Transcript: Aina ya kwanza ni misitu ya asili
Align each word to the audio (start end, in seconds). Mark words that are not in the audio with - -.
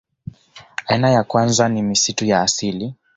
Aina 0.87 1.09
ya 1.11 1.23
kwanza 1.23 1.69
ni 1.69 1.81
misitu 1.81 2.25
ya 2.25 2.41
asili 2.41 2.95